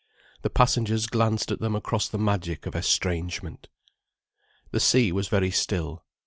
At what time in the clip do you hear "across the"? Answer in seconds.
1.75-2.17